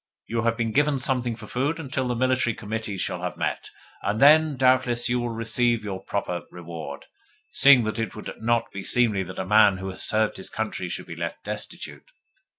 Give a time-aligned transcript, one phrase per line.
[0.25, 3.69] You have been given something for food until the Military Committee shall have met,
[4.01, 7.05] and then, doubtless, you will receive your proper reward,
[7.51, 10.89] seeing that it would not be seemly that a man who has served his country
[10.89, 12.09] should be left destitute.